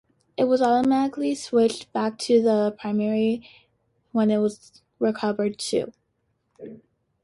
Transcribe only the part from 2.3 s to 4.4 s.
the primary when